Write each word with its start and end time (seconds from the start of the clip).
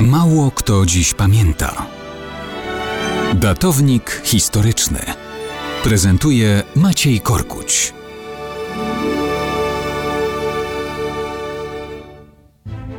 Mało 0.00 0.50
kto 0.50 0.86
dziś 0.86 1.14
pamięta. 1.14 1.86
Datownik 3.34 4.22
historyczny 4.24 4.98
prezentuje 5.84 6.62
Maciej 6.76 7.20
Korkuć. 7.20 7.94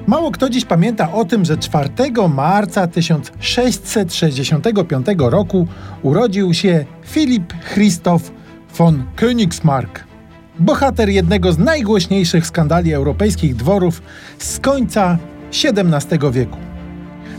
Mało 0.07 0.31
kto 0.31 0.49
dziś 0.49 0.65
pamięta 0.65 1.13
o 1.13 1.25
tym, 1.25 1.45
że 1.45 1.57
4 1.57 1.89
marca 2.29 2.87
1665 2.87 5.05
roku 5.17 5.67
urodził 6.01 6.53
się 6.53 6.85
Filip 7.05 7.53
Christoph 7.73 8.31
von 8.77 9.03
Königsmark, 9.15 9.99
bohater 10.59 11.09
jednego 11.09 11.53
z 11.53 11.57
najgłośniejszych 11.57 12.47
skandali 12.47 12.93
europejskich 12.93 13.55
dworów 13.55 14.01
z 14.39 14.59
końca 14.59 15.17
XVII 15.49 16.31
wieku. 16.31 16.57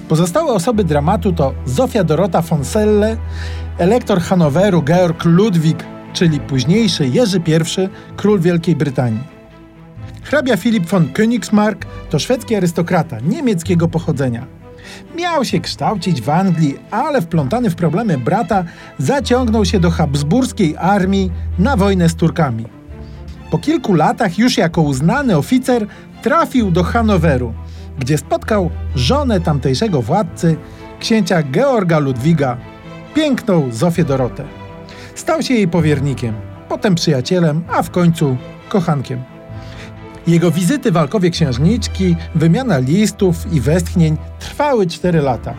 Pozostałe 0.09 0.53
osoby 0.53 0.85
dramatu 0.85 1.33
to 1.33 1.55
Zofia 1.67 2.05
Dorota 2.05 2.43
von 2.43 2.65
Selle, 2.65 3.17
elektor 3.79 4.21
Hanoweru 4.21 4.83
Georg 4.83 5.25
Ludwik, 5.25 5.85
czyli 6.13 6.41
późniejszy 6.41 7.09
Jerzy 7.09 7.39
I, 7.39 7.89
król 8.17 8.41
Wielkiej 8.41 8.77
Brytanii. 8.77 9.21
Hrabia 10.23 10.57
Filip 10.57 10.87
von 10.87 11.09
Königsmark 11.13 11.77
to 12.11 12.19
szwedzki 12.19 12.55
arystokrata 12.55 13.21
niemieckiego 13.21 13.89
pochodzenia. 13.89 14.47
Miał 15.17 15.45
się 15.45 15.61
kształcić 15.61 16.23
w 16.23 16.29
Anglii, 16.31 16.79
ale 16.91 17.23
wplątany 17.23 17.71
w 17.71 17.75
problemy 17.75 18.19
brata 18.19 18.65
zaciągnął 18.99 19.65
się 19.65 19.81
do 19.81 19.91
habsburskiej 19.91 20.77
armii 20.77 21.31
na 21.59 21.77
wojnę 21.77 22.09
z 22.09 22.15
Turkami. 22.15 22.65
Po 23.51 23.59
kilku 23.59 23.95
latach, 23.95 24.39
już 24.39 24.57
jako 24.57 24.83
uznany 24.83 25.37
oficer, 25.37 25.87
trafił 26.23 26.71
do 26.71 26.83
Hanoweru– 26.83 27.55
gdzie 27.99 28.19
spotkał 28.19 28.71
żonę 28.95 29.41
tamtejszego 29.41 30.03
władcy, 30.03 30.57
księcia 31.01 31.43
Georga 31.43 31.99
Ludwiga, 31.99 32.57
piękną 33.15 33.69
Zofię 33.73 34.05
Dorotę. 34.05 34.45
Stał 35.15 35.43
się 35.43 35.55
jej 35.55 35.69
powiernikiem, 35.69 36.35
potem 36.69 36.95
przyjacielem, 36.95 37.65
a 37.69 37.83
w 37.83 37.91
końcu 37.91 38.37
kochankiem. 38.69 39.23
Jego 40.27 40.51
wizyty 40.51 40.93
w 40.93 40.97
Alkowie 40.97 41.31
Księżniczki, 41.31 42.17
wymiana 42.35 42.79
listów 42.79 43.53
i 43.53 43.61
westchnień 43.61 44.17
trwały 44.39 44.87
cztery 44.87 45.21
lata. 45.21 45.55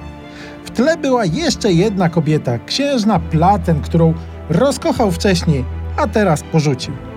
W 0.65 0.71
tle 0.71 0.97
była 0.97 1.25
jeszcze 1.25 1.73
jedna 1.73 2.09
kobieta, 2.09 2.59
księżna 2.65 3.19
Platen, 3.19 3.81
którą 3.81 4.13
rozkochał 4.49 5.11
wcześniej, 5.11 5.65
a 5.97 6.07
teraz 6.07 6.43
porzucił. 6.43 7.08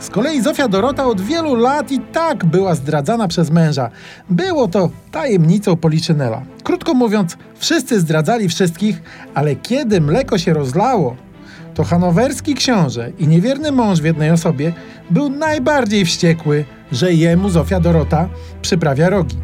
Z 0.00 0.10
kolei 0.10 0.42
Zofia 0.42 0.68
Dorota 0.68 1.06
od 1.06 1.20
wielu 1.20 1.54
lat 1.54 1.92
i 1.92 1.98
tak 1.98 2.44
była 2.44 2.74
zdradzana 2.74 3.28
przez 3.28 3.50
męża. 3.50 3.90
Było 4.30 4.68
to 4.68 4.90
tajemnicą 5.10 5.76
Policzynela. 5.76 6.42
Krótko 6.62 6.94
mówiąc, 6.94 7.36
wszyscy 7.58 8.00
zdradzali 8.00 8.48
wszystkich, 8.48 9.02
ale 9.34 9.56
kiedy 9.56 10.00
mleko 10.00 10.38
się 10.38 10.54
rozlało, 10.54 11.16
to 11.74 11.84
hanowerski 11.84 12.54
książę 12.54 13.12
i 13.18 13.28
niewierny 13.28 13.72
mąż 13.72 14.00
w 14.00 14.04
jednej 14.04 14.30
osobie 14.30 14.72
był 15.10 15.28
najbardziej 15.30 16.04
wściekły, 16.04 16.64
że 16.92 17.12
jemu 17.12 17.50
Zofia 17.50 17.80
Dorota 17.80 18.28
przyprawia 18.62 19.10
rogi. 19.10 19.36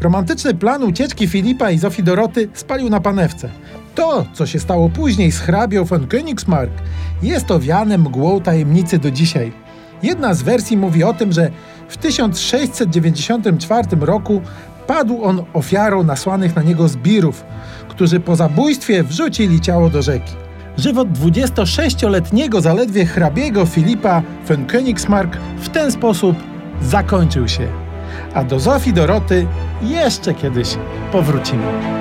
Romantyczny 0.00 0.54
plan 0.54 0.82
ucieczki 0.82 1.28
Filipa 1.28 1.70
i 1.70 1.78
Zofii 1.78 2.02
Doroty 2.02 2.48
spalił 2.54 2.90
na 2.90 3.00
panewce. 3.00 3.48
To, 3.94 4.26
co 4.32 4.46
się 4.46 4.58
stało 4.58 4.88
później 4.88 5.32
z 5.32 5.38
hrabią 5.38 5.84
von 5.84 6.06
Königsmark, 6.06 6.70
jest 7.22 7.50
owiane 7.50 7.98
mgłą 7.98 8.40
tajemnicy 8.40 8.98
do 8.98 9.10
dzisiaj. 9.10 9.67
Jedna 10.02 10.34
z 10.34 10.42
wersji 10.42 10.76
mówi 10.76 11.04
o 11.04 11.14
tym, 11.14 11.32
że 11.32 11.50
w 11.88 11.96
1694 11.96 13.88
roku 14.00 14.42
padł 14.86 15.24
on 15.24 15.44
ofiarą 15.54 16.02
nasłanych 16.02 16.56
na 16.56 16.62
niego 16.62 16.88
zbirów, 16.88 17.44
którzy 17.88 18.20
po 18.20 18.36
zabójstwie 18.36 19.04
wrzucili 19.04 19.60
ciało 19.60 19.90
do 19.90 20.02
rzeki. 20.02 20.32
Żywot 20.76 21.08
26-letniego 21.08 22.60
zaledwie 22.60 23.06
hrabiego 23.06 23.66
Filipa 23.66 24.22
von 24.48 24.66
Königsmark 24.66 25.36
w 25.60 25.68
ten 25.68 25.92
sposób 25.92 26.36
zakończył 26.82 27.48
się. 27.48 27.68
A 28.34 28.44
do 28.44 28.60
Zofii 28.60 28.92
Doroty 28.92 29.46
jeszcze 29.82 30.34
kiedyś 30.34 30.68
powrócimy. 31.12 31.98